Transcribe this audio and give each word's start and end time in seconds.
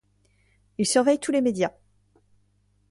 Il 0.79 0.87
surveille 0.87 1.19
tous 1.19 1.31
les 1.31 1.41
médias. 1.41 1.73